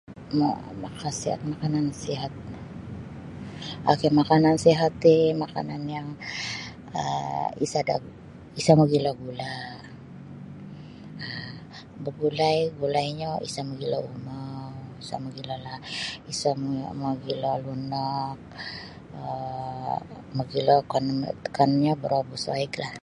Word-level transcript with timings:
Mo 0.37 0.49
makasiat 0.83 1.39
makanan 1.51 1.87
sihat 2.03 2.31
ok 3.91 4.01
makanan 4.21 4.55
sihat 4.65 4.91
ti 5.03 5.15
makanan 5.43 5.81
yang 5.95 6.07
um 6.99 7.45
isada 7.65 7.95
isa 8.59 8.71
magilo 8.81 9.11
gula 9.23 9.53
um 11.25 11.55
bagulai 12.05 12.57
gulainyo 12.79 13.31
isa 13.47 13.61
magilo 13.71 13.97
umou 14.13 14.67
isa 15.03 15.15
magilo 15.25 15.51
elala 15.59 15.75
isa 16.31 16.49
magilo 17.03 17.51
lunok 17.65 18.37
um 19.21 19.97
magilo 20.37 20.75
kan 20.91 21.05
akanunyo 21.47 21.93
barabus 22.01 22.43
waig 22.51 22.75
lah. 22.83 22.93